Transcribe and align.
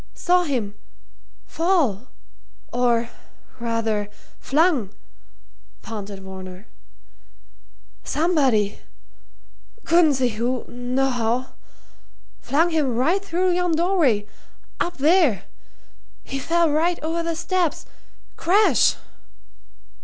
"Saw 0.15 0.45
him 0.45 0.73
fall. 1.45 2.07
Or 2.73 3.11
rather 3.59 4.09
flung!" 4.39 4.89
panted 5.83 6.23
Varner. 6.23 6.65
"Somebody 8.03 8.79
couldn't 9.85 10.15
see 10.15 10.29
who, 10.29 10.65
nohow 10.67 11.53
flung 12.39 12.71
him 12.71 12.95
right 12.95 13.23
through 13.23 13.51
yon 13.51 13.73
doorway, 13.75 14.25
up 14.79 14.97
there. 14.97 15.43
He 16.23 16.39
fell 16.39 16.71
right 16.71 16.97
over 17.03 17.21
the 17.21 17.35
steps 17.35 17.85
crash!" 18.37 18.95